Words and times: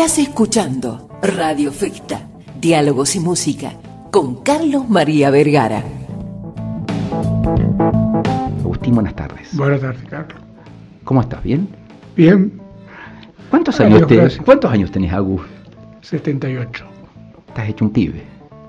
Estás 0.00 0.18
escuchando 0.18 1.10
Radio 1.20 1.70
Festa, 1.70 2.26
Diálogos 2.58 3.16
y 3.16 3.20
Música, 3.20 3.74
con 4.10 4.42
Carlos 4.42 4.88
María 4.88 5.30
Vergara. 5.30 5.84
Agustín, 8.60 8.94
buenas 8.94 9.14
tardes. 9.14 9.54
Buenas 9.54 9.82
tardes, 9.82 10.02
Carlos. 10.08 10.40
¿Cómo 11.04 11.20
estás? 11.20 11.42
¿Bien? 11.42 11.68
Bien. 12.16 12.50
¿Cuántos 13.50 13.78
años, 13.78 14.06
¿cuántos 14.42 14.72
años 14.72 14.90
tenés, 14.90 15.12
Agus? 15.12 15.42
78. 16.00 16.86
Estás 17.48 17.68
hecho 17.68 17.84
un 17.84 17.90
pibe. 17.90 18.22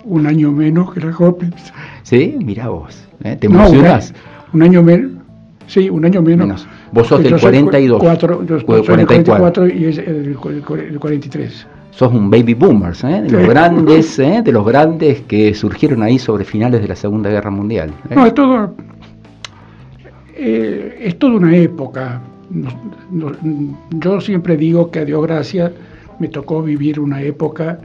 Un 0.04 0.28
año 0.28 0.52
menos 0.52 0.94
que 0.94 1.00
la 1.00 1.16
Hopkins. 1.18 1.72
Sí, 2.04 2.36
mira 2.40 2.68
vos. 2.68 3.08
¿eh? 3.24 3.38
¿Te 3.38 3.48
emocionas? 3.48 4.14
un, 4.52 4.64
año 4.64 4.84
menos. 4.84 5.21
Sí, 5.68 5.90
un 5.90 6.06
año 6.06 6.22
menos. 6.22 6.68
Vos 6.92 7.08
sos 7.08 7.24
del 7.24 7.40
42. 7.40 8.00
Cuatro, 8.00 8.44
yo 8.46 8.60
soy 8.60 8.86
44 8.86 9.68
y 9.68 9.86
es 9.86 9.98
el, 10.00 10.36
43. 10.36 11.68
Sos 11.92 12.14
un 12.14 12.30
baby 12.30 12.54
boomers, 12.54 13.04
¿eh? 13.04 13.22
de 13.22 13.32
los 13.32 13.48
grandes, 13.48 14.20
¿eh? 14.20 14.42
de 14.44 14.52
los 14.52 14.66
grandes 14.66 15.22
que 15.22 15.54
surgieron 15.54 16.04
ahí 16.04 16.18
sobre 16.20 16.46
finales 16.46 16.82
de 16.82 16.88
la 16.88 16.96
Segunda 16.96 17.30
Guerra 17.30 17.52
Mundial. 17.52 17.92
¿eh? 18.10 18.16
No, 18.16 18.26
es 18.26 18.34
todo, 18.34 18.74
eh, 20.36 21.00
es 21.02 21.20
toda 21.20 21.36
una 21.36 21.56
época. 21.56 22.22
yo 23.92 24.22
siempre 24.22 24.58
digo 24.58 24.90
que 24.90 25.00
a 25.00 25.06
Dios 25.06 25.22
gracias 25.24 25.72
me 26.20 26.28
tocó 26.28 26.62
vivir 26.62 27.00
una 27.00 27.22
época 27.22 27.80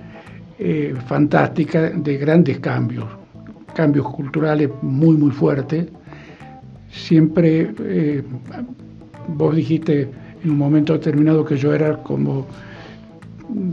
fantástica 1.07 1.91
de 1.91 2.17
grandes 2.17 2.59
cambios, 2.61 3.05
cambios 3.75 4.09
culturales 4.09 4.71
muy 4.81 5.17
muy 5.17 5.31
fuertes 5.31 5.87
siempre, 6.91 7.73
eh, 7.81 8.23
vos 9.29 9.55
dijiste 9.55 10.09
en 10.43 10.51
un 10.51 10.59
momento 10.59 10.93
determinado 10.93 11.45
que 11.45 11.57
yo 11.57 11.75
era 11.75 12.03
como 12.03 12.47
mm, 13.49 13.71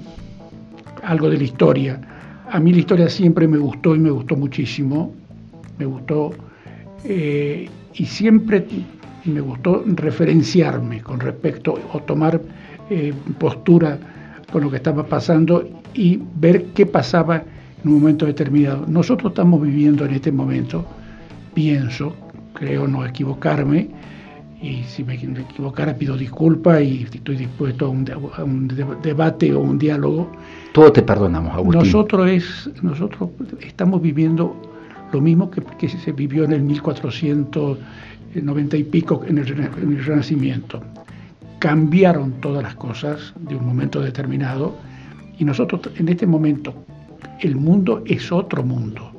algo 1.03 1.30
de 1.30 1.38
la 1.38 1.44
historia. 1.44 2.02
A 2.50 2.59
mí 2.59 2.72
la 2.72 2.80
historia 2.80 3.09
siempre 3.09 3.47
me 3.47 3.58
gustó 3.58 3.95
y 3.95 4.00
me 4.00 4.11
gustó 4.11 4.36
muchísimo, 4.36 5.14
me 5.78 5.86
gustó 5.86 6.31
eh, 7.03 7.67
y 7.94 8.06
siempre 8.06 8.66
me 9.25 9.41
gustó 9.41 9.84
referenciarme 9.86 11.02
con 11.02 11.19
respecto 11.19 11.80
o 11.94 12.00
tomar 12.02 12.41
eh, 12.89 13.14
postura 13.39 13.97
con 14.52 14.64
lo 14.64 14.69
que 14.69 14.78
estaba 14.78 15.03
pasando 15.06 15.67
y 15.94 16.19
ver 16.36 16.66
qué 16.75 16.86
pasaba 16.86 17.44
en 17.84 17.91
un 17.91 18.00
momento 18.00 18.25
determinado. 18.25 18.86
Nosotros 18.88 19.31
estamos 19.31 19.61
viviendo 19.61 20.06
en 20.06 20.14
este 20.14 20.31
momento, 20.31 20.86
pienso, 21.53 22.14
creo 22.54 22.88
no 22.88 23.06
equivocarme, 23.06 23.90
y 24.64 24.82
si 24.84 25.04
me 25.04 25.16
equivocara 25.16 25.94
pido 25.94 26.16
disculpas 26.16 26.82
y 26.82 27.04
estoy 27.04 27.36
dispuesto 27.36 27.88
a 27.88 27.90
un, 27.90 28.06
debate 29.04 29.54
o 29.54 29.59
un 29.59 29.78
diálogo. 29.78 30.32
Todo 30.72 30.94
te 30.94 31.02
perdonamos, 31.02 31.54
Agustín. 31.54 31.84
Nosotros, 31.84 32.30
es, 32.30 32.70
nosotros 32.81 33.31
estamos 33.59 34.02
viviendo 34.02 34.56
lo 35.12 35.20
mismo 35.20 35.52
que, 35.52 35.62
que 35.78 35.90
se 35.90 36.14
vivió 36.14 36.46
en 36.46 36.54
el 36.54 36.64
1490 36.64 38.78
y 38.78 38.84
pico 38.86 39.22
en 39.28 39.40
el, 39.40 39.52
en 39.52 39.98
el 39.98 40.06
Renacimiento. 40.06 40.81
Cambiaron 41.59 42.31
todas 42.40 42.64
las 42.64 42.76
cosas 42.76 43.34
de 43.42 43.58
un 43.58 43.66
momento 43.66 44.00
determinado 44.00 44.78
y 45.38 45.44
nosotros 45.44 45.90
en 45.98 46.08
este 46.08 46.26
momento 46.26 46.74
el 47.42 47.58
mundo 47.58 48.02
es 48.06 48.31
otro 48.31 48.64
mundo. 48.64 49.12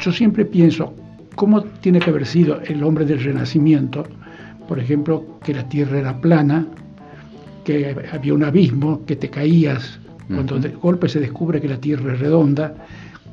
Yo 0.00 0.10
siempre 0.10 0.46
pienso, 0.46 0.94
cómo 1.34 1.62
tiene 1.62 1.98
que 2.00 2.10
haber 2.10 2.26
sido 2.26 2.60
el 2.62 2.82
hombre 2.82 3.04
del 3.04 3.22
Renacimiento, 3.22 4.04
por 4.68 4.78
ejemplo, 4.78 5.38
que 5.44 5.54
la 5.54 5.68
tierra 5.68 5.98
era 5.98 6.20
plana, 6.20 6.66
que 7.64 7.96
había 8.12 8.34
un 8.34 8.44
abismo, 8.44 9.04
que 9.04 9.16
te 9.16 9.30
caías, 9.30 9.98
cuando 10.28 10.58
de 10.58 10.70
golpe 10.70 11.08
se 11.08 11.20
descubre 11.20 11.60
que 11.60 11.68
la 11.68 11.78
tierra 11.78 12.14
es 12.14 12.20
redonda, 12.20 12.74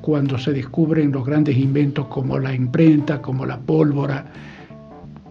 cuando 0.02 0.38
se 0.38 0.52
descubren 0.52 1.12
los 1.12 1.25
grandes 1.25 1.56
inventos 1.58 2.08
como 2.08 2.38
la 2.38 2.53
imprenta, 2.53 3.22
como 3.22 3.46
la 3.46 3.59
pólvora, 3.59 4.25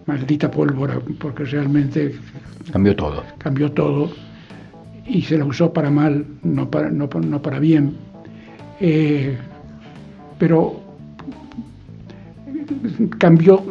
maldita 0.05 0.49
pólvora, 0.49 0.99
porque 1.19 1.43
realmente 1.43 2.15
cambió 2.71 2.95
todo. 2.95 3.23
Cambió 3.37 3.71
todo 3.71 4.11
y 5.05 5.21
se 5.21 5.37
la 5.37 5.45
usó 5.45 5.73
para 5.73 5.91
mal, 5.91 6.25
no 6.43 6.69
para, 6.69 6.89
no, 6.89 7.09
para 7.09 7.59
bien. 7.59 7.95
Eh, 8.79 9.37
pero 10.39 10.80
cambió, 13.17 13.63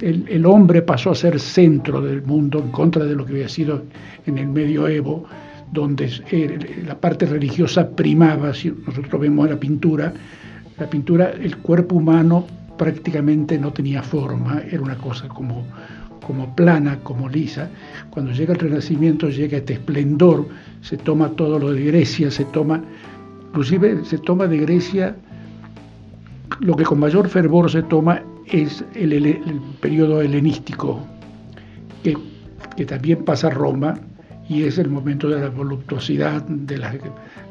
el, 0.00 0.46
hombre 0.46 0.82
pasó 0.82 1.10
a 1.10 1.14
ser 1.14 1.38
centro 1.38 2.00
del 2.00 2.22
mundo 2.22 2.58
en 2.58 2.70
contra 2.70 3.04
de 3.04 3.14
lo 3.14 3.24
que 3.24 3.32
había 3.32 3.48
sido 3.48 3.82
en 4.26 4.38
el 4.38 4.48
medioevo, 4.48 5.24
donde 5.72 6.10
eh, 6.30 6.84
la 6.86 6.98
parte 6.98 7.26
religiosa 7.26 7.88
primaba, 7.88 8.52
si 8.52 8.72
nosotros 8.86 9.20
vemos 9.20 9.48
la 9.48 9.58
pintura, 9.58 10.12
la 10.78 10.88
pintura, 10.88 11.30
el 11.30 11.56
cuerpo 11.58 11.96
humano 11.96 12.46
prácticamente 12.76 13.58
no 13.58 13.72
tenía 13.72 14.02
forma, 14.02 14.62
era 14.70 14.82
una 14.82 14.96
cosa 14.96 15.28
como, 15.28 15.64
como 16.26 16.54
plana, 16.54 16.98
como 17.02 17.28
lisa. 17.28 17.70
Cuando 18.10 18.32
llega 18.32 18.54
el 18.54 18.60
Renacimiento 18.60 19.28
llega 19.28 19.58
este 19.58 19.74
esplendor, 19.74 20.48
se 20.80 20.96
toma 20.96 21.30
todo 21.30 21.58
lo 21.58 21.72
de 21.72 21.84
Grecia, 21.84 22.30
se 22.30 22.44
toma, 22.46 22.82
inclusive 23.48 24.04
se 24.04 24.18
toma 24.18 24.46
de 24.46 24.58
Grecia 24.58 25.16
lo 26.60 26.76
que 26.76 26.84
con 26.84 26.98
mayor 26.98 27.28
fervor 27.28 27.70
se 27.70 27.82
toma 27.82 28.22
es 28.46 28.84
el, 28.94 29.40
periodo 29.80 30.22
helenístico, 30.22 31.00
que, 32.02 32.16
también 32.86 33.24
pasa 33.24 33.48
a 33.48 33.50
Roma 33.50 33.98
y 34.48 34.64
es 34.64 34.78
el 34.78 34.88
momento 34.88 35.28
de 35.28 35.40
la 35.40 35.48
voluptuosidad 35.48 36.42
de 36.42 37.00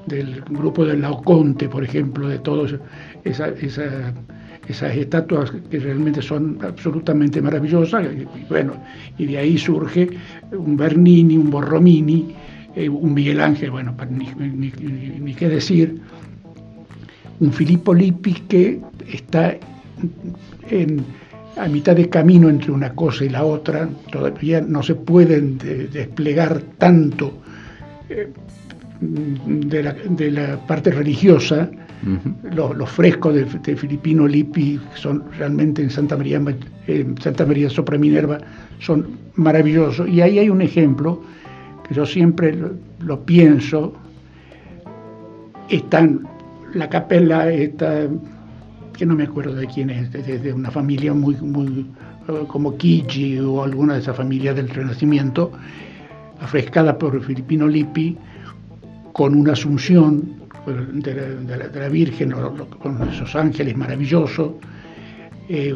del 0.07 0.41
grupo 0.50 0.84
del 0.85 1.01
Laoconte, 1.01 1.69
por 1.69 1.84
ejemplo, 1.84 2.28
de 2.28 2.40
todas 2.40 2.75
esa, 3.24 3.50
esas 3.50 4.97
estatuas 4.97 5.51
que 5.69 5.80
realmente 5.80 6.22
son 6.22 6.57
absolutamente 6.62 7.41
maravillosas. 7.41 8.07
Y, 8.13 8.46
bueno, 8.50 8.74
y 9.18 9.25
de 9.25 9.38
ahí 9.38 9.57
surge 9.57 10.09
un 10.51 10.75
Bernini, 10.75 11.38
un 11.38 11.51
Borromini, 11.51 12.34
eh, 12.75 12.90
un 12.90 13.13
Miguel 13.13 13.41
Ángel, 13.41 13.72
bueno, 13.72 13.96
ni, 14.09 14.28
ni 15.19 15.34
qué 15.35 15.50
decir, 15.50 16.01
un 17.40 17.51
Filippo 17.51 17.94
Lippi 17.94 18.34
que 18.34 18.81
está 19.07 19.56
a 21.57 21.67
mitad 21.67 21.95
de 21.95 22.09
camino 22.09 22.50
entre 22.50 22.72
una 22.72 22.94
cosa 22.94 23.25
y 23.25 23.29
la 23.29 23.44
otra, 23.44 23.89
todavía 24.12 24.62
no 24.62 24.81
se 24.81 24.95
pueden 24.95 25.57
desplegar 25.57 26.62
tanto 26.78 27.41
eh, 28.09 28.31
de, 29.01 30.31
la, 30.31 30.57
parte 30.67 30.91
religiosa. 30.91 31.69
los, 32.51 32.89
frescos 32.89 33.35
de, 33.35 33.75
Filipino 33.75 34.28
Lippi 34.28 34.79
son 34.95 35.23
realmente 35.38 35.81
en 35.81 35.89
Santa 35.89 36.18
María, 36.18 36.41
en 36.88 37.18
Santa 37.18 37.45
María 37.45 37.69
Sopra 37.69 37.97
Minerva 37.97 38.39
son 38.79 39.18
maravillosos. 39.35 40.07
Y 40.07 40.22
ahí 40.22 40.39
hay 40.39 40.50
un 40.50 40.62
ejemplo 40.62 41.22
que 41.88 41.95
yo 41.95 42.06
siempre 42.06 42.57
lo, 43.00 43.22
pienso. 43.25 43.94
Están 45.69 46.28
la 46.73 46.89
capella, 46.89 47.50
está 47.50 48.07
que 49.01 49.07
no 49.07 49.16
me 49.16 49.23
acuerdo 49.23 49.56
de 49.56 49.66
quién 49.66 49.89
es, 49.89 50.12
de, 50.12 50.53
una 50.53 50.69
familia 50.69 51.12
muy, 51.12 51.35
muy 51.38 51.88
eh, 52.28 52.44
como 52.45 52.78
Kiji 52.78 53.39
o 53.39 53.63
alguna 53.63 53.95
de 53.95 54.01
esas 54.01 54.16
familias 54.16 54.56
del 54.56 54.69
Renacimiento, 54.69 55.51
afrescada 56.39 56.95
por 57.00 57.19
Filipino 57.23 57.67
Lippi, 57.67 58.16
con 59.12 59.34
una 59.34 59.53
asunción 59.53 60.44
de 60.94 61.72
la, 61.73 61.89
Virgen, 61.89 62.31
con 62.79 63.09
esos 63.09 63.35
ángeles 63.35 63.75
maravillosos, 63.75 64.51
eh, 65.50 65.75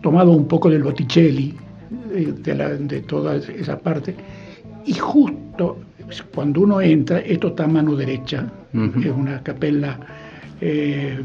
tomado 0.00 0.30
un 0.30 0.46
poco 0.46 0.70
del 0.70 0.84
Botticelli, 0.84 1.52
eh, 2.14 2.32
de, 2.32 3.00
toda 3.08 3.34
esa 3.38 3.76
parte, 3.76 4.14
y 4.86 4.92
justo 4.94 5.78
cuando 6.32 6.60
uno 6.60 6.80
entra, 6.80 7.18
esto 7.18 7.48
está 7.48 7.64
a 7.64 7.66
mano 7.66 7.96
derecha, 7.96 8.46
es 8.72 9.10
una 9.10 9.42
capella 9.42 9.98
eh, 10.60 11.20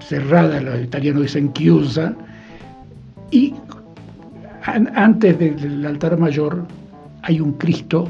cerrada, 0.00 0.60
los 0.60 0.82
italianos 0.82 1.22
dicen 1.22 1.52
chiusa, 1.52 2.14
y 3.30 3.54
antes 4.94 5.38
del 5.38 5.84
altar 5.86 6.18
mayor 6.18 6.66
hay 7.22 7.40
un 7.40 7.52
Cristo 7.54 8.08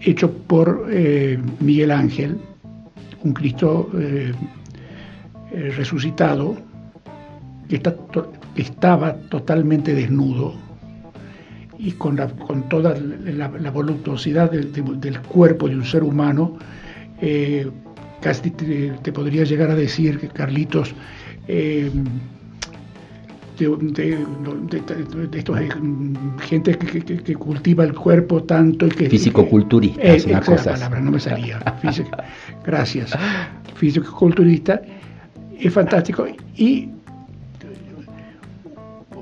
hecho 0.00 0.30
por 0.30 0.86
eh, 0.90 1.38
Miguel 1.60 1.90
Ángel, 1.90 2.36
un 3.24 3.32
Cristo 3.32 3.90
eh, 3.98 4.32
resucitado, 5.76 6.56
que, 7.68 7.80
estaba 8.56 9.14
totalmente 9.28 9.92
desnudo 9.92 10.65
y 11.78 11.92
con, 11.92 12.16
con 12.46 12.68
toda 12.68 12.96
la, 12.98 13.70
voluptuosidad 13.70 14.50
del, 14.50 15.20
cuerpo 15.22 15.68
de 15.68 15.76
un 15.76 15.84
ser 15.84 16.02
humano, 16.02 16.56
eh, 17.20 17.70
casi 18.20 18.50
te, 18.50 19.12
podría 19.12 19.44
llegar 19.44 19.70
a 19.70 19.74
decir 19.74 20.18
que 20.18 20.28
Carlitos, 20.28 20.94
eh, 21.48 21.90
de, 23.58 24.18
estos 25.32 25.60
eh, 25.60 25.68
gente 26.40 26.76
que, 26.76 27.34
cultiva 27.34 27.84
el 27.84 27.94
cuerpo 27.94 28.42
tanto 28.42 28.86
y 28.86 28.90
que 28.90 29.08
físico-culturista 29.08 30.02
eh, 30.02 30.22
una 30.26 30.40
cosa 30.40 30.72
palabra 30.72 31.00
no 31.00 31.10
me 31.12 31.20
salía. 31.20 31.58
Gracias. 32.64 33.12
Físico-culturista 33.74 34.82
es 35.58 35.72
fantástico. 35.72 36.26
Y 36.56 36.90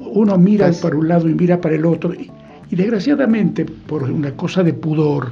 uno 0.00 0.38
mira 0.38 0.66
pues 0.66 0.80
para 0.80 0.96
un 0.96 1.08
lado 1.08 1.28
y 1.28 1.34
mira 1.34 1.60
para 1.60 1.74
el 1.74 1.84
otro 1.84 2.14
y, 2.14 2.30
y 2.74 2.76
desgraciadamente 2.76 3.64
por 3.64 4.02
una 4.02 4.32
cosa 4.32 4.64
de 4.64 4.74
pudor 4.74 5.30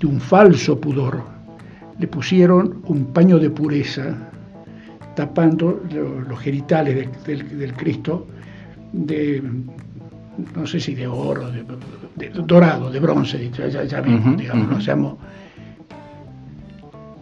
de 0.00 0.08
un 0.08 0.20
falso 0.20 0.80
pudor 0.80 1.22
le 2.00 2.08
pusieron 2.08 2.82
un 2.86 3.04
paño 3.12 3.38
de 3.38 3.48
pureza 3.48 4.12
tapando 5.14 5.80
los 6.28 6.40
genitales 6.40 7.08
del, 7.24 7.72
Cristo 7.74 8.26
de, 8.92 9.40
no 10.56 10.66
sé 10.66 10.80
si 10.80 10.96
de 10.96 11.06
oro, 11.06 11.48
de, 11.48 12.30
dorado, 12.30 12.90
de 12.90 12.98
bronce, 12.98 13.48
ya, 13.52 13.68
ya 13.68 14.02
digamos, 14.02 14.68
no 14.68 14.80
seamos. 14.80 15.14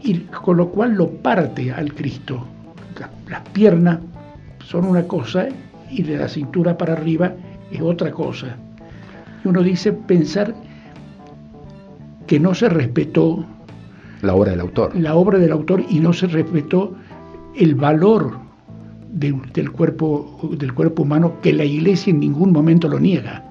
Y 0.03 0.21
con 0.21 0.57
lo 0.57 0.71
cual 0.71 0.95
lo 0.95 1.11
parte 1.11 1.71
al 1.71 1.93
Cristo. 1.93 2.43
Las, 3.29 3.43
piernas 3.51 3.99
son 4.65 4.87
una 4.87 5.03
cosa 5.03 5.49
y 5.91 6.03
de 6.03 6.17
la 6.17 6.29
cintura 6.29 6.79
para 6.79 6.95
arriba 6.95 7.35
es 7.71 7.83
otra 7.83 8.11
cosa. 8.11 8.57
Y 9.45 9.49
uno 9.49 9.63
dice 9.63 9.93
pensar 9.93 10.55
que 12.27 12.41
no 12.41 12.55
se 12.55 12.69
respetó 12.69 13.45
la 14.23 14.35
obra 14.35 14.53
del 14.53 14.61
autor. 14.61 14.97
La 14.97 15.15
obra 15.15 15.39
del 15.39 15.53
autor 15.53 15.85
y 15.89 16.01
no 16.01 16.13
se 16.13 16.27
respetó 16.27 16.95
el 17.55 17.75
valor 17.75 18.39
del, 19.11 19.71
cuerpo, 19.71 20.51
del 20.59 20.73
cuerpo 20.73 21.03
humano 21.03 21.41
que 21.43 21.53
la 21.53 21.65
Iglesia 21.65 22.11
en 22.11 22.21
ningún 22.21 22.53
momento 22.53 22.89
lo 22.89 22.99
niega. 22.99 23.45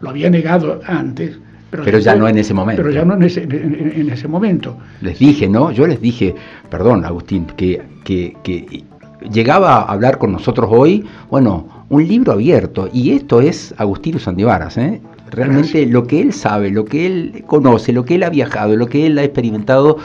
Lo 0.00 0.10
había 0.10 0.30
negado 0.30 0.80
antes, 0.86 1.38
pero, 1.70 1.98
ya 1.98 2.14
no 2.14 2.28
en 2.28 2.38
ese 2.38 2.54
momento. 2.54 2.82
Pero 2.82 2.94
ya 2.94 3.04
no 3.04 3.14
en 3.14 3.22
ese, 3.24 3.42
en, 3.42 4.08
ese, 4.08 4.28
momento. 4.28 4.76
Les 5.00 5.18
dije, 5.18 5.48
¿no? 5.48 5.72
Yo 5.72 5.86
les 5.86 6.00
dije, 6.00 6.34
perdón, 6.70 7.04
Agustín, 7.04 7.46
que, 7.56 7.82
que, 8.04 8.84
llegaba 9.32 9.78
a 9.78 9.92
hablar 9.92 10.18
con 10.18 10.30
nosotros 10.30 10.68
hoy, 10.70 11.04
bueno, 11.30 11.86
un 11.88 12.06
libro 12.06 12.32
abierto, 12.32 12.88
y 12.92 13.10
esto 13.10 13.40
es 13.40 13.74
Agustín 13.76 14.20
Sandivaras, 14.20 14.76
¿eh? 14.78 15.00
Realmente 15.30 15.86
lo 15.86 16.06
que 16.06 16.20
él 16.20 16.32
sabe, 16.32 16.70
lo 16.70 16.84
que 16.84 17.06
él 17.06 17.44
conoce, 17.46 17.92
lo 17.92 18.04
que 18.04 18.16
él 18.16 18.22
ha 18.22 18.30
viajado, 18.30 18.76
lo 18.76 18.86
que 18.86 19.06
él 19.06 19.18
ha 19.18 19.24
experimentado, 19.24 19.98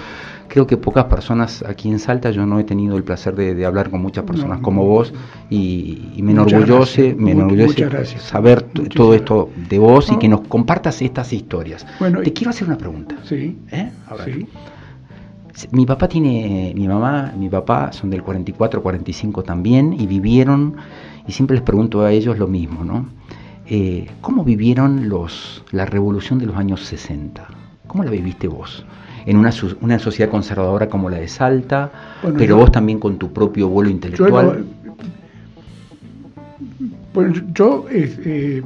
creo 0.49 0.67
que 0.67 0.75
pocas 0.75 1.05
personas 1.05 1.63
aquí 1.65 1.89
en 1.89 1.99
Salta, 1.99 2.31
yo 2.31 2.45
no 2.45 2.59
he 2.59 2.63
tenido 2.65 2.97
el 2.97 3.03
placer 3.03 3.35
de, 3.35 3.65
hablar 3.65 3.89
con 3.89 4.01
muchas 4.01 4.25
personas 4.25 4.59
como 4.59 4.85
vos 4.85 5.13
y, 5.49 6.19
me 6.21 6.31
enorgullece, 6.31 7.15
me 7.15 7.31
enorgullece 7.31 8.19
saber 8.19 8.63
todo 8.63 9.13
esto 9.13 9.49
de 9.69 9.79
vos 9.79 10.11
y 10.11 10.17
que 10.17 10.27
nos 10.27 10.41
compartas 10.41 11.01
estas 11.01 11.31
historias. 11.31 11.85
Bueno, 11.99 12.21
Te 12.21 12.33
quiero 12.33 12.49
hacer 12.49 12.67
una 12.67 12.77
pregunta. 12.77 13.15
Sí. 13.23 13.57
¿Eh? 13.71 13.91
sí. 14.25 14.47
Mi 15.71 15.85
papá 15.85 16.07
tiene, 16.07 16.73
mi 16.75 16.87
mamá, 16.87 17.33
mi 17.37 17.49
papá 17.49 17.91
son 17.91 18.09
del 18.09 18.23
44, 18.23 18.81
45 18.81 19.43
también 19.43 19.93
y 19.93 20.07
vivieron, 20.07 20.75
y 21.27 21.31
siempre 21.31 21.57
les 21.57 21.63
pregunto 21.63 22.01
a 22.01 22.11
ellos 22.11 22.37
lo 22.37 22.47
mismo, 22.47 22.85
¿no? 22.85 23.07
Eh, 23.69 24.07
¿Cómo 24.21 24.43
vivieron 24.43 25.09
los, 25.09 25.63
la 25.71 25.85
revolución 25.85 26.39
de 26.39 26.47
los 26.47 26.55
años 26.55 26.81
60? 26.81 27.47
¿Cómo 27.87 28.03
la 28.03 28.11
viviste 28.11 28.47
vos? 28.47 28.83
en 29.25 29.37
una, 29.37 29.51
una 29.81 29.99
sociedad 29.99 30.31
conservadora 30.31 30.89
como 30.89 31.09
la 31.09 31.17
de 31.17 31.27
Salta, 31.27 31.91
pero 32.37 32.57
vos 32.57 32.71
también 32.71 32.99
con 32.99 33.17
tu 33.17 33.31
propio 33.31 33.67
vuelo 33.69 33.91
intelectual. 33.91 34.65
pues 37.13 37.43
yo 37.53 37.85
eh, 37.91 38.63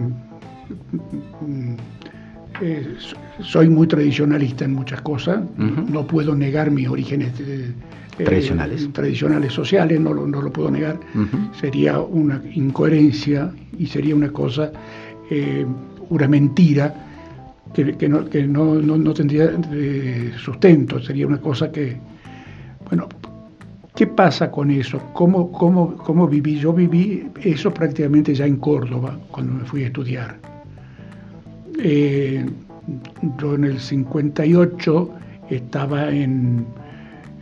eh, 2.62 2.96
soy 3.42 3.68
muy 3.68 3.88
tradicionalista 3.88 4.64
en 4.64 4.74
muchas 4.74 5.02
cosas, 5.02 5.42
no 5.58 6.08
puedo 6.08 6.36
negar 6.36 6.72
mis 6.72 6.88
orígenes 6.88 7.34
eh, 8.20 8.24
tradicionales. 8.24 8.92
tradicionales 8.94 9.54
sociales, 9.54 10.00
no 10.00 10.14
lo, 10.14 10.28
no 10.28 10.42
lo 10.42 10.52
puedo 10.52 10.70
negar, 10.72 11.00
sería 11.60 12.00
una 12.00 12.42
incoherencia 12.54 13.52
y 13.78 13.88
sería 13.88 14.16
una 14.16 14.32
cosa, 14.32 14.72
una 16.10 16.28
mentira 16.28 16.94
que, 17.74 18.08
no, 18.08 18.26
que 18.26 18.46
no, 18.46 18.76
no, 18.76 19.14
tendría 19.14 19.52
eh, 19.72 20.32
sustento, 20.38 21.02
sería 21.02 21.26
una 21.26 21.40
cosa 21.40 21.72
que, 21.72 21.98
bueno, 22.88 23.10
¿qué 23.96 24.08
pasa 24.08 24.52
con 24.52 24.70
eso? 24.70 25.02
¿Cómo, 25.14 25.52
cómo, 25.52 25.96
cómo 25.98 26.28
viví? 26.28 26.60
Yo 26.60 26.72
viví 26.72 27.28
eso 27.42 27.74
prácticamente 27.74 28.36
ya 28.36 28.46
en 28.46 28.58
Córdoba, 28.58 29.18
cuando 29.32 29.54
me 29.54 29.66
fui 29.66 29.84
a 29.84 29.88
estudiar. 29.88 30.38
Eh, 31.80 32.46
yo 33.40 33.56
en 33.56 33.64
el 33.64 33.80
58 33.80 35.10
estaba 35.50 36.10
en, 36.12 36.66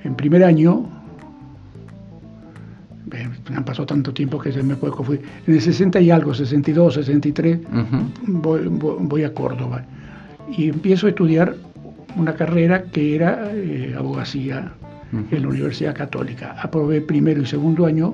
en 0.03 0.15
primer 0.15 0.43
año, 0.43 0.89
me 3.49 3.55
han 3.55 3.65
pasado 3.65 3.85
tanto 3.85 4.13
tiempo 4.13 4.39
que 4.39 4.51
se 4.51 4.63
me 4.63 4.75
puede 4.75 4.93
confundir. 4.93 5.25
En 5.45 5.55
el 5.55 5.61
60 5.61 5.99
y 6.01 6.11
algo, 6.11 6.33
62, 6.33 6.93
63, 6.93 7.59
voy, 8.27 8.67
voy, 8.67 9.23
a 9.23 9.33
Córdoba 9.33 9.83
y 10.55 10.69
empiezo 10.69 11.07
a 11.07 11.09
estudiar 11.09 11.55
una 12.15 12.35
carrera 12.35 12.83
que 12.83 13.15
era 13.15 13.51
eh, 13.53 13.95
abogacía 13.97 14.73
en 15.11 15.41
la 15.41 15.47
Universidad 15.47 15.95
Católica. 15.95 16.55
Aprobé 16.61 17.01
primero 17.01 17.41
y 17.41 17.45
segundo 17.45 17.85
año 17.85 18.13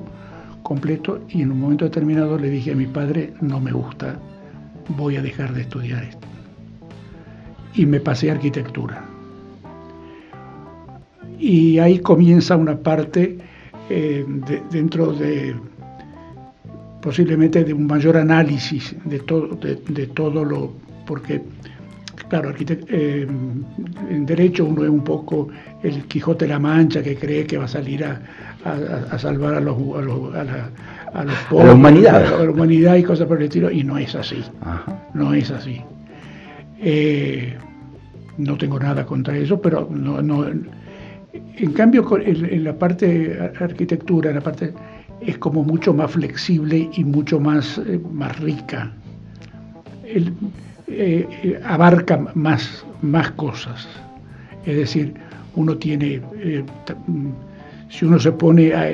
completo 0.64 1.22
y 1.30 1.44
en 1.44 1.52
un 1.52 1.60
momento 1.60 1.86
determinado 1.86 2.38
le 2.38 2.50
dije 2.50 2.72
a 2.72 2.76
mi 2.76 2.88
padre, 2.88 3.34
no 3.42 3.60
me 3.60 3.72
gusta, 3.72 4.20
voy 4.90 5.16
a 5.16 5.22
dejar 5.22 5.54
de 5.54 5.62
estudiar 5.62 6.04
esto. 6.04 6.28
Y 7.76 7.86
me 7.86 8.00
pasé 8.00 8.32
a 8.32 8.34
arquitectura. 8.34 9.07
Y 11.40 11.80
ahí 11.80 12.00
comienza 12.00 12.56
una 12.56 12.78
parte 12.78 13.38
eh, 13.90 14.26
dentro 14.72 15.14
de 15.14 15.56
posiblemente 17.02 17.64
de 17.64 17.74
un 17.74 17.88
mayor 17.88 18.18
análisis 18.18 18.96
de 19.06 19.20
todo, 19.20 19.56
de 19.56 20.08
todo 20.08 20.44
lo, 20.44 20.74
porque 21.06 21.42
Claro, 22.30 22.54
eh, 22.60 23.28
en 24.10 24.26
derecho 24.26 24.66
uno 24.66 24.84
es 24.84 24.90
un 24.90 25.04
poco 25.04 25.48
el 25.82 26.04
Quijote 26.06 26.46
de 26.46 26.50
la 26.50 26.60
Mancha 26.60 27.02
que 27.02 27.16
cree 27.16 27.46
que 27.46 27.58
va 27.58 27.66
a 27.66 27.70
salir 27.70 28.04
a, 28.04 29.18
salvar 29.18 29.56
a 29.56 29.62
los, 29.62 29.78
a, 29.96 30.02
los, 30.02 30.36
a, 30.36 30.44
la, 30.44 30.70
a 31.14 31.24
los 31.24 31.36
pobres, 31.50 31.66
a 31.66 31.68
la 31.68 31.74
humanidad. 31.74 32.34
A 32.34 32.44
la 32.44 32.52
humanidad 32.52 32.96
y 32.96 33.04
cosas 33.04 33.28
por 33.28 33.38
el 33.38 33.44
estilo, 33.44 33.72
y 33.72 33.84
no 33.84 33.98
es 33.98 34.14
así. 34.16 34.44
No 35.14 35.34
es 35.34 35.52
así. 35.52 35.82
Eh, 36.82 37.56
no 38.38 38.58
tengo 38.58 38.78
nada 38.78 39.06
contra 39.06 39.38
eso, 39.38 39.62
pero 39.62 39.88
no, 39.90 40.22
no 40.22 40.46
en 41.58 41.74
cambio 41.74 42.06
en, 42.20 42.64
la 42.64 42.78
parte 42.78 43.38
arquitectura, 43.60 44.30
en 44.30 44.36
la 44.36 44.42
parte 44.42 44.74
es 45.22 45.38
como 45.38 45.64
mucho 45.64 45.94
más 45.94 46.12
flexible 46.12 46.90
y 46.94 47.04
mucho 47.04 47.40
más, 47.40 47.80
eh, 47.80 48.00
más 48.12 48.40
rica. 48.40 48.92
El, 50.06 50.34
eh, 50.88 51.60
abarca 51.66 52.18
más, 52.34 52.86
más 53.02 53.32
cosas. 53.32 53.88
Es 54.66 54.78
decir, 54.78 55.14
uno 55.56 55.76
tiene, 55.78 56.22
eh, 56.38 56.64
si 57.90 58.06
uno 58.06 58.20
se 58.20 58.32
pone 58.32 58.74
a, 58.74 58.90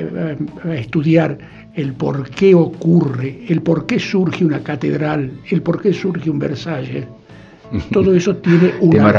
estudiar 0.74 1.38
el 1.74 1.92
por 1.92 2.28
qué 2.30 2.54
ocurre, 2.54 3.44
el 3.48 3.62
por 3.62 3.86
qué 3.86 3.98
surge 4.00 4.44
una 4.44 4.60
catedral, 4.60 5.30
el 5.50 5.62
por 5.62 5.80
qué 5.80 5.92
surge 5.92 6.30
un 6.30 6.38
Versalles, 6.38 7.06
todo 7.92 8.14
eso 8.14 8.36
tiene 8.36 8.72
una, 8.80 9.12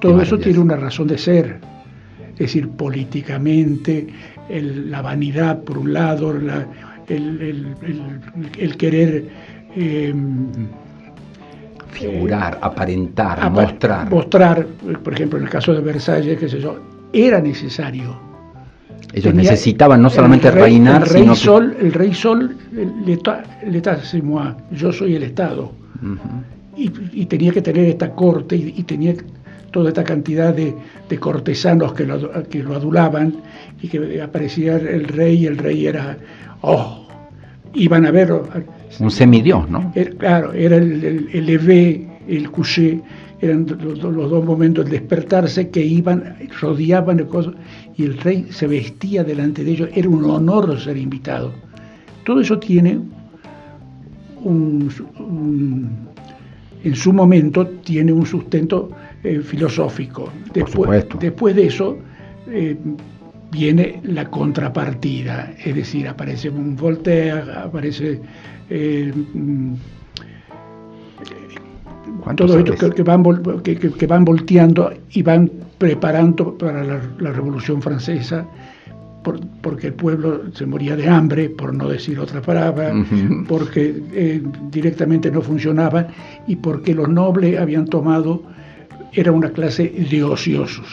todo 0.00 0.20
eso 0.20 0.38
tiene 0.38 0.58
una 0.58 0.76
razón 0.76 1.08
de 1.08 1.18
ser. 1.18 1.60
Es 2.38 2.46
decir, 2.46 2.68
políticamente, 2.68 4.06
la 4.48 5.02
vanidad 5.02 5.60
por 5.64 5.78
un 5.78 5.92
lado, 5.92 6.32
el, 7.08 8.76
querer 8.78 9.24
figurar, 11.90 12.58
aparentar, 12.62 13.50
mostrar. 13.50 14.08
Mostrar, 14.08 14.66
por 15.02 15.12
ejemplo, 15.12 15.38
en 15.38 15.46
el 15.46 15.50
caso 15.50 15.72
de 15.74 15.80
Versalles, 15.80 16.38
qué 16.38 16.48
sé 16.48 16.60
yo, 16.60 16.78
era 17.12 17.40
necesario. 17.40 18.28
Ellos 19.12 19.34
necesitaban 19.34 20.00
no 20.00 20.08
solamente 20.08 20.50
reinar, 20.50 21.02
el 21.02 21.08
rey 21.08 21.34
Sol, 21.34 21.76
El 21.80 21.92
rey 21.92 22.14
Sol, 22.14 22.56
l'état 23.66 24.00
c'est 24.04 24.22
moi, 24.22 24.54
yo 24.70 24.92
soy 24.92 25.16
el 25.16 25.24
Estado. 25.24 25.72
y, 26.76 27.26
tenía 27.26 27.52
que 27.52 27.62
tener 27.62 27.86
esta 27.86 28.12
corte 28.12 28.54
y, 28.56 28.82
tenía 28.84 29.14
toda 29.70 29.88
esta 29.88 30.04
cantidad 30.04 30.54
de, 30.54 30.74
cortesanos 31.18 31.92
que 31.92 32.04
lo, 32.04 32.42
que 32.44 32.62
lo 32.62 32.74
adulaban 32.74 33.36
y 33.82 33.88
que 33.88 34.20
aparecía 34.22 34.76
el 34.76 35.08
rey 35.08 35.42
y 35.42 35.46
el 35.46 35.58
rey 35.58 35.86
era, 35.86 36.16
oh, 36.62 37.06
iban 37.74 38.06
a 38.06 38.10
ver 38.10 38.32
un 39.00 39.10
semidios, 39.10 39.68
¿no? 39.68 39.92
claro, 40.18 40.52
era 40.52 40.76
el, 40.76 41.04
el, 41.04 41.48
el 41.48 42.08
el 42.28 42.50
couché, 42.50 43.00
eran 43.40 43.66
los, 43.80 44.00
dos 44.00 44.44
momentos, 44.44 44.84
el 44.84 44.90
despertarse 44.90 45.70
que 45.70 45.84
iban, 45.84 46.36
rodeaban 46.60 47.20
el 47.20 47.26
coso, 47.26 47.54
y 47.96 48.04
el 48.04 48.18
rey 48.18 48.46
se 48.50 48.66
vestía 48.66 49.24
delante 49.24 49.64
de 49.64 49.70
ellos, 49.70 49.88
era 49.94 50.08
un 50.08 50.24
honor 50.24 50.78
ser 50.78 50.96
invitado. 50.96 51.52
Todo 52.24 52.40
eso 52.40 52.58
tiene 52.58 53.00
en 56.84 56.94
su 56.94 57.12
momento 57.12 57.66
tiene 57.66 58.12
un 58.12 58.26
sustento 58.26 58.90
eh, 59.24 59.40
filosófico. 59.40 60.32
Después, 60.54 61.04
después 61.18 61.56
de 61.56 61.66
eso 61.66 61.98
eh, 62.46 62.76
viene 63.50 64.00
la 64.04 64.30
contrapartida, 64.30 65.54
es 65.58 65.74
decir, 65.74 66.06
aparece 66.06 66.48
un 66.48 66.76
Voltaire, 66.76 67.52
aparece 67.52 68.20
eh, 68.70 69.12
mm, 69.34 69.74
todo 72.36 72.60
esto 72.60 72.90
que, 72.90 73.02
van, 73.02 73.24
que, 73.64 74.06
van 74.06 74.24
volteando 74.24 74.92
y 75.10 75.22
van 75.22 75.50
preparando 75.78 76.56
para 76.56 76.84
la, 76.84 77.32
Revolución 77.32 77.82
Francesa, 77.82 78.46
porque 79.62 79.88
el 79.88 79.94
pueblo 79.94 80.42
se 80.54 80.64
moría 80.64 80.94
de 80.94 81.08
hambre, 81.08 81.50
por 81.50 81.74
no 81.74 81.88
decir 81.88 82.20
otra 82.20 82.40
palabra, 82.40 82.94
porque 83.48 84.40
directamente 84.70 85.28
no 85.28 85.42
funcionaba 85.42 86.06
y 86.46 86.54
porque 86.54 86.94
los 86.94 87.08
nobles 87.08 87.58
habían 87.58 87.86
tomado 87.86 88.44
era 89.18 89.32
una 89.32 89.50
clase 89.50 89.88
de 89.88 90.22
ociosos. 90.22 90.86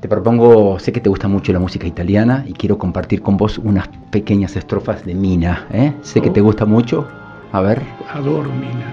Te 0.00 0.08
propongo, 0.08 0.78
sé 0.78 0.90
que 0.90 1.00
te 1.00 1.10
gusta 1.10 1.28
mucho 1.28 1.52
la 1.52 1.58
música 1.58 1.86
italiana 1.86 2.44
y 2.46 2.54
quiero 2.54 2.78
compartir 2.78 3.20
con 3.20 3.36
vos 3.36 3.58
unas 3.58 3.88
pequeñas 4.10 4.56
estrofas 4.56 5.04
de 5.04 5.14
Mina. 5.14 5.66
¿eh? 5.70 5.92
Sé 6.00 6.22
que 6.22 6.30
te 6.30 6.40
gusta 6.40 6.64
mucho. 6.64 7.06
A 7.52 7.60
ver. 7.60 7.82
Adoro 8.10 8.50
Mina. 8.52 8.90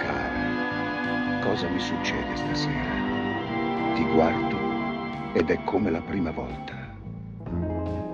Cara, 0.00 1.40
cosa 1.44 1.68
mi 1.68 1.80
succede 1.80 2.34
stasera? 2.34 2.94
Ti 3.96 4.04
guardo 4.14 4.56
ed 5.34 5.50
è 5.50 5.58
come 5.64 5.90
la 5.90 6.00
prima 6.00 6.30
volta. 6.30 6.72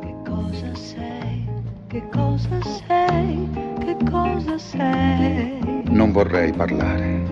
Che 0.00 0.14
cosa 0.28 0.74
sei? 0.74 1.48
Che 1.86 2.02
cosa 2.10 2.60
sei? 2.62 3.48
Che 3.84 3.96
cosa 4.10 4.58
sei? 4.58 5.11
Non 6.02 6.10
vorrei 6.10 6.50
parlare. 6.50 7.22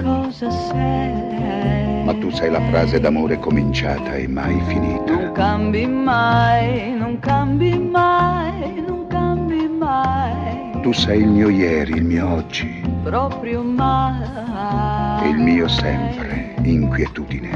Cosa 0.00 0.48
sei? 0.48 2.04
Ma 2.04 2.14
tu 2.14 2.30
sei 2.30 2.52
la 2.52 2.60
frase 2.70 3.00
d'amore 3.00 3.40
cominciata 3.40 4.14
e 4.14 4.28
mai 4.28 4.60
finita. 4.68 5.12
Non 5.12 5.32
cambi 5.32 5.86
mai, 5.88 6.96
non 6.96 7.18
cambi 7.18 7.76
mai, 7.76 8.80
non 8.86 9.08
cambi 9.08 9.66
mai. 9.66 10.80
Tu 10.82 10.92
sei 10.92 11.22
il 11.22 11.26
mio 11.26 11.48
ieri, 11.48 11.94
il 11.94 12.04
mio 12.04 12.32
oggi. 12.32 12.80
Proprio 13.02 13.64
mai. 13.64 15.24
E 15.24 15.28
il 15.28 15.38
mio 15.38 15.66
sempre, 15.66 16.54
inquietudine. 16.62 17.50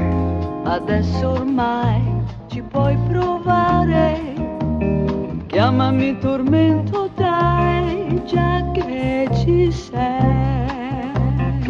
Adesso 0.65 1.29
ormai 1.29 2.01
ci 2.47 2.61
puoi 2.61 2.97
provare. 3.07 4.19
Chiamami 5.47 6.17
tormento, 6.19 7.09
dai, 7.15 8.21
già 8.25 8.69
che 8.73 9.29
ci 9.31 9.71
sei. 9.71 10.30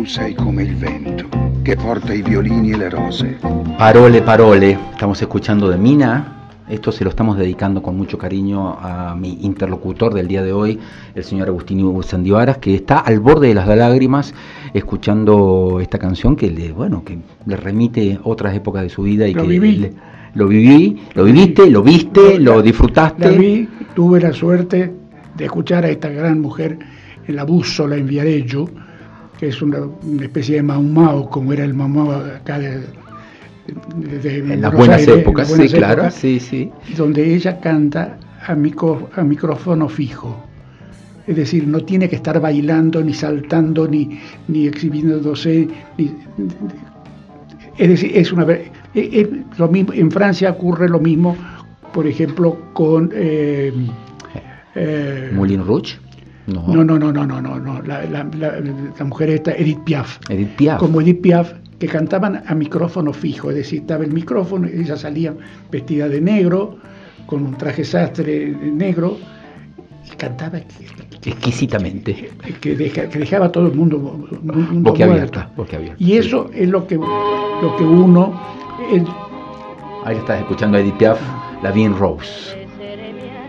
Tu 0.02 0.08
sei 0.08 0.34
come 0.34 0.64
il 0.64 0.76
vento 0.76 1.30
que 1.62 1.76
porta 1.76 2.12
i 2.12 2.24
violini 2.24 2.70
y 2.70 2.76
le 2.76 2.90
rose. 2.90 3.38
Parole, 3.78 4.24
parole. 4.24 4.76
Estamos 4.94 5.22
escuchando 5.22 5.70
de 5.70 5.78
Mina. 5.78 6.48
Esto 6.68 6.92
se 6.92 7.04
lo 7.04 7.12
estamos 7.12 7.38
dedicando 7.38 7.84
con 7.84 7.96
mucho 7.98 8.18
cariño 8.18 8.80
a 8.82 9.16
mi 9.16 9.38
interlocutor 9.42 10.16
del 10.16 10.28
día 10.28 10.42
de 10.42 10.54
hoy, 10.54 10.80
el 11.14 11.24
señor 11.24 11.50
Agustín 11.50 12.02
Sandioaras, 12.02 12.58
que 12.58 12.74
está 12.74 12.98
al 12.98 13.20
borde 13.20 13.50
de 13.50 13.54
las 13.54 13.68
lágrimas 13.68 14.34
escuchando 14.74 15.78
esta 15.80 16.00
canción 16.00 16.36
que 16.36 16.50
le, 16.50 16.72
bueno, 16.72 17.04
que 17.04 17.20
le 17.46 17.56
remite 17.56 18.20
otras 18.24 18.56
épocas 18.56 18.82
de 18.82 18.90
su 18.90 19.04
vida 19.04 19.28
y 19.28 19.36
lo 19.36 19.44
que 19.44 19.50
viví. 19.50 19.92
lo 20.34 20.48
viví, 20.48 21.00
lo 21.14 21.26
viviste, 21.26 21.70
lo 21.70 21.84
viste, 21.84 22.40
lo 22.40 22.64
disfrutaste. 22.64 23.38
vi, 23.38 23.70
tuve 23.94 24.20
la 24.20 24.34
suerte 24.34 24.96
de 25.38 25.46
escuchar 25.46 25.86
a 25.86 25.90
esta 25.90 26.10
gran 26.10 26.42
mujer 26.42 26.80
en 27.28 27.36
la 27.36 27.44
bússola 27.44 27.98
en 27.98 28.08
Viareggio 28.08 28.68
que 29.40 29.48
es 29.48 29.62
una, 29.62 29.80
especie 30.22 30.58
de 30.58 30.64
Mau 30.64 31.30
como 31.30 31.54
era 31.54 31.64
el 31.64 31.74
Mau 31.74 32.12
acá 32.12 32.60
de, 32.60 32.84
en 33.68 34.62
las 34.62 34.74
buenas 34.74 35.08
épocas, 35.08 35.50
sí, 35.50 35.68
claro, 35.70 36.10
sí, 36.12 36.40
sí. 36.40 36.72
Donde 36.98 37.34
ella 37.34 37.60
canta 37.60 38.18
a, 38.46 38.52
a 38.52 39.24
micrófono 39.24 39.88
fijo. 39.88 40.44
Es 41.28 41.36
decir, 41.36 41.68
no 41.68 41.82
tiene 41.82 42.10
que 42.10 42.16
estar 42.16 42.40
bailando, 42.42 43.04
ni 43.04 43.14
saltando, 43.14 43.88
ni, 43.88 44.20
ni 44.48 44.68
exhibiéndose. 44.68 45.68
es 47.78 47.88
decir, 47.88 48.12
es 48.16 48.32
una. 48.32 48.48
Es, 48.94 49.28
lo 49.58 49.68
mismo, 49.68 49.94
en 49.94 50.12
Francia 50.12 50.50
ocurre 50.50 50.90
lo 50.90 51.00
mismo, 51.00 51.38
por 51.94 52.08
ejemplo, 52.08 52.58
con. 52.74 53.12
Eh, 53.14 53.72
eh, 54.76 55.32
Moulin 55.34 55.64
Rouge. 55.66 56.00
No, 56.48 56.84
no, 56.84 56.84
no, 56.84 56.98
no, 56.98 57.12
no, 57.12 57.42
no, 57.42 57.60
no. 57.60 57.82
La, 57.84 58.04
la, 58.06 58.24
la, 58.24 59.06
mujer 59.06 59.30
esta, 59.30 59.54
Edith 59.54 59.80
Piaf. 59.84 60.20
Edith 60.30 60.56
Piaf. 60.56 60.80
Como 60.80 61.02
Edith 61.02 61.22
Piaf, 61.22 61.54
que 61.80 61.88
cantaban 61.88 62.44
a 62.46 62.56
micrófono 62.56 63.14
fijo, 63.14 63.50
es 63.50 63.58
decir, 63.58 63.82
estaba 63.82 64.04
el 64.04 64.12
micrófono 64.12 64.68
y 64.68 64.82
ella 64.82 64.96
salía 64.96 65.34
vestida 65.72 66.08
de 66.08 66.22
negro, 66.22 66.78
con 67.26 67.46
un 67.46 67.56
traje 67.58 67.84
sastre 67.84 68.50
negro, 68.50 69.18
y 70.06 70.16
cantaba 70.16 70.60
exquisitamente. 71.24 72.32
Que, 72.60 72.76
dejaba 72.76 73.48
a 73.48 73.52
todo 73.52 73.68
el 73.68 73.74
mundo, 73.74 73.98
mundo 73.98 74.92
boquiabierta, 74.92 75.52
Y 75.98 76.18
eso 76.18 76.50
es 76.54 76.70
lo 76.70 76.86
que, 76.88 76.96
lo 76.96 77.76
que 77.78 77.84
uno... 77.84 78.40
Ahí 80.04 80.18
estás 80.18 80.40
escuchando 80.40 80.78
a 80.78 80.82
Edith 80.82 80.98
Piaf, 80.98 81.20
la 81.62 81.72
Bien 81.72 81.96
Rose. 81.96 82.58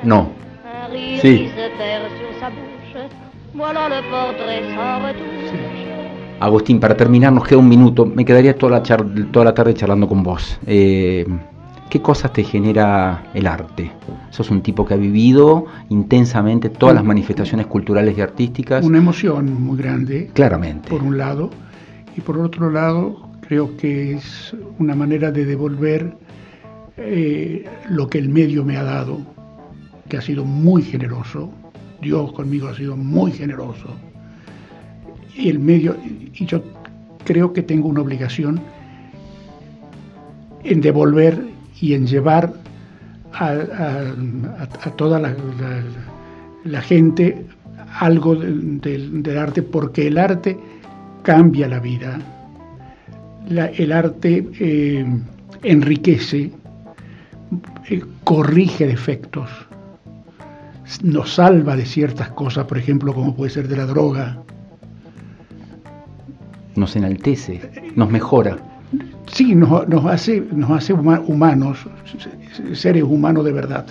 No. 0.04 0.30
Sí. 1.20 1.50
Agustín, 6.40 6.80
para 6.80 6.96
terminar, 6.96 7.32
nos 7.32 7.46
queda 7.46 7.58
un 7.58 7.68
minuto. 7.68 8.06
Me 8.06 8.24
quedaría 8.24 8.56
toda 8.56 8.78
la, 8.78 8.82
toda 8.82 9.44
la 9.44 9.54
tarde 9.54 9.74
charlando 9.74 10.08
con 10.08 10.22
vos. 10.22 10.58
Eh, 10.66 11.26
¿Qué 11.90 12.00
cosas 12.00 12.32
te 12.32 12.42
genera 12.42 13.24
el 13.34 13.46
arte? 13.46 13.92
Sos 14.30 14.50
un 14.50 14.62
tipo 14.62 14.86
que 14.86 14.94
ha 14.94 14.96
vivido 14.96 15.66
intensamente 15.90 16.70
todas 16.70 16.94
las 16.94 17.04
manifestaciones 17.04 17.66
culturales 17.66 18.16
y 18.16 18.22
artísticas. 18.22 18.84
Una 18.84 18.98
emoción 18.98 19.62
muy 19.62 19.76
grande. 19.76 20.30
Claramente. 20.32 20.88
Por 20.88 21.02
un 21.02 21.18
lado. 21.18 21.50
Y 22.16 22.22
por 22.22 22.38
otro 22.38 22.70
lado, 22.70 23.28
creo 23.46 23.76
que 23.76 24.14
es 24.14 24.56
una 24.78 24.94
manera 24.94 25.30
de 25.30 25.44
devolver 25.44 26.16
eh, 26.96 27.66
lo 27.90 28.08
que 28.08 28.18
el 28.18 28.30
medio 28.30 28.64
me 28.64 28.78
ha 28.78 28.82
dado, 28.82 29.18
que 30.08 30.16
ha 30.16 30.22
sido 30.22 30.46
muy 30.46 30.82
generoso 30.82 31.52
Dios 32.02 32.32
conmigo 32.32 32.68
ha 32.68 32.74
sido 32.74 32.96
muy 32.96 33.30
generoso. 33.30 33.96
Y 35.34 35.48
el 35.48 35.60
medio, 35.60 35.96
y 36.34 36.44
yo 36.44 36.62
creo 37.24 37.52
que 37.52 37.62
tengo 37.62 37.88
una 37.88 38.02
obligación 38.02 38.60
en 40.64 40.80
devolver 40.80 41.46
y 41.80 41.94
en 41.94 42.06
llevar 42.06 42.52
a, 43.32 44.04
toda 44.96 45.18
la, 45.18 46.80
gente 46.82 47.46
algo 47.98 48.34
del 48.34 49.38
arte, 49.38 49.62
porque 49.62 50.08
el 50.08 50.18
arte 50.18 50.58
cambia 51.22 51.68
la 51.68 51.78
vida, 51.78 52.18
el 53.48 53.92
arte 53.92 54.46
eh, 54.60 55.06
enriquece, 55.62 56.50
eh, 57.88 58.02
corrige 58.24 58.86
defectos 58.86 59.48
nos 61.02 61.34
salva 61.34 61.76
de 61.76 61.86
ciertas 61.86 62.30
cosas, 62.30 62.66
por 62.66 62.78
ejemplo, 62.78 63.14
como 63.14 63.34
puede 63.34 63.50
ser 63.50 63.68
de 63.68 63.76
la 63.76 63.86
droga. 63.86 64.38
Nos 66.74 66.96
enaltece, 66.96 67.92
nos 67.96 68.10
mejora. 68.10 68.56
Sí, 69.26 69.54
nos, 69.54 69.86
hace, 70.06 70.42
nos 70.52 70.70
hace 70.70 70.92
humanos, 70.92 71.86
seres 72.72 73.02
humanos 73.04 73.44
de 73.44 73.52
verdad. 73.52 73.86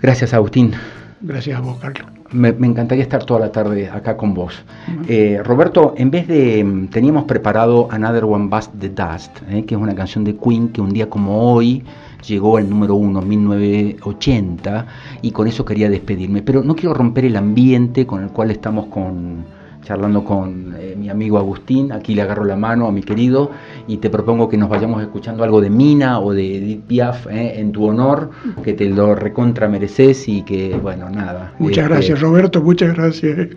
Gracias, 0.00 0.32
Agustín. 0.34 0.72
Gracias 1.20 1.58
a 1.58 1.60
vos, 1.60 1.78
Carlos. 1.78 2.10
Me, 2.32 2.48
encantaría 2.48 3.02
estar 3.02 3.24
toda 3.24 3.40
la 3.40 3.52
tarde 3.52 3.90
acá 3.90 4.16
con 4.16 4.32
vos. 4.32 4.64
Eh, 5.06 5.40
Roberto, 5.44 5.94
en 5.98 6.10
vez 6.10 6.26
de. 6.26 6.88
Teníamos 6.90 7.24
preparado 7.24 7.88
Another 7.90 8.24
One 8.24 8.48
Bust 8.48 8.72
the 8.80 8.88
Dust, 8.88 9.38
eh, 9.50 9.64
que 9.66 9.74
es 9.74 9.80
una 9.80 9.94
canción 9.94 10.24
de 10.24 10.34
Queen 10.36 10.70
que 10.70 10.80
un 10.80 10.90
día 10.90 11.10
como 11.10 11.52
hoy 11.52 11.84
llegó 12.26 12.56
al 12.56 12.68
número 12.68 12.94
uno 12.94 13.20
en 13.20 13.28
1980 13.28 14.86
y 15.22 15.30
con 15.30 15.46
eso 15.46 15.64
quería 15.64 15.88
despedirme. 15.88 16.42
Pero 16.42 16.62
no 16.62 16.74
quiero 16.74 16.94
romper 16.94 17.24
el 17.24 17.36
ambiente 17.36 18.06
con 18.06 18.22
el 18.22 18.30
cual 18.30 18.50
estamos 18.50 18.86
con, 18.86 19.44
charlando 19.82 20.24
con 20.24 20.74
eh, 20.78 20.94
mi 20.98 21.08
amigo 21.08 21.38
Agustín. 21.38 21.92
Aquí 21.92 22.14
le 22.14 22.22
agarro 22.22 22.44
la 22.44 22.56
mano 22.56 22.86
a 22.86 22.92
mi 22.92 23.02
querido 23.02 23.50
y 23.86 23.98
te 23.98 24.10
propongo 24.10 24.48
que 24.48 24.56
nos 24.56 24.68
vayamos 24.68 25.02
escuchando 25.02 25.44
algo 25.44 25.60
de 25.60 25.70
Mina 25.70 26.20
o 26.20 26.32
de 26.32 26.58
Edith 26.58 26.82
Piaf 26.84 27.26
eh, 27.26 27.60
en 27.60 27.72
tu 27.72 27.86
honor, 27.86 28.30
que 28.62 28.72
te 28.72 28.88
lo 28.88 29.14
recontra 29.14 29.68
mereces 29.68 30.28
y 30.28 30.42
que, 30.42 30.76
bueno, 30.76 31.10
nada. 31.10 31.52
Muchas 31.58 31.88
gracias, 31.88 32.20
Roberto, 32.20 32.62
muchas 32.62 32.94
gracias. 32.94 33.48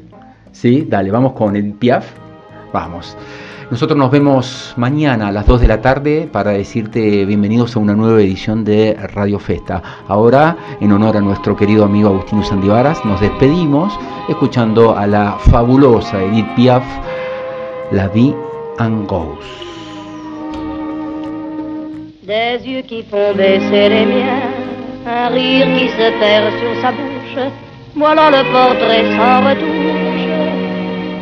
Sí, 0.51 0.85
dale, 0.89 1.11
vamos 1.11 1.33
con 1.33 1.55
Edith 1.55 1.75
Piaf. 1.77 2.11
Vamos. 2.73 3.15
Nosotros 3.71 3.97
nos 3.97 4.11
vemos 4.11 4.73
mañana 4.77 5.29
a 5.29 5.31
las 5.31 5.47
2 5.47 5.61
de 5.61 5.67
la 5.67 5.81
tarde 5.81 6.29
para 6.31 6.51
decirte 6.51 7.25
bienvenidos 7.25 7.75
a 7.75 7.79
una 7.79 7.95
nueva 7.95 8.21
edición 8.21 8.63
de 8.63 8.93
Radio 8.93 9.39
Festa. 9.39 9.81
Ahora, 10.07 10.55
en 10.79 10.91
honor 10.91 11.17
a 11.17 11.21
nuestro 11.21 11.55
querido 11.55 11.83
amigo 11.83 12.09
Agustino 12.09 12.43
Sandivaras, 12.43 13.03
nos 13.05 13.19
despedimos 13.19 13.91
escuchando 14.29 14.95
a 14.95 15.07
la 15.07 15.37
fabulosa 15.39 16.21
Edith 16.21 16.45
Piaf, 16.55 16.83
La 17.91 18.07
Vie 18.09 18.35
en 18.79 19.07
Gauss. 19.07 19.45
Des 22.21 22.59
yeux 22.63 22.83
qui 22.83 23.01
font 23.03 23.35
baisser 23.35 23.89
les 23.89 24.05
miens, 24.05 24.51
un 25.07 25.29
rire 25.29 25.65
qui 25.75 25.89
se 25.89 26.11
perd 26.19 26.53
sur 26.59 26.81
sa 26.81 26.91
bouche, 26.91 27.51
voilà 27.95 28.29
le 28.29 28.43
portrait 28.51 29.05
sans 29.17 29.41
retouche 29.47 29.84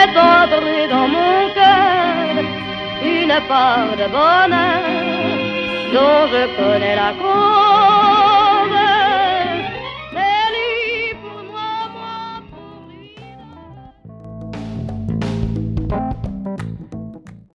Est 0.00 0.16
entré 0.16 0.86
dans 0.88 1.08
mon 1.08 1.48
cœur 1.58 2.44
une 3.02 3.36
part 3.48 3.96
de 4.00 4.06
bonheur 4.16 4.82
dont 5.92 6.26
je 6.32 6.42
connais 6.56 6.94
la 6.94 7.12
cause. 7.20 7.67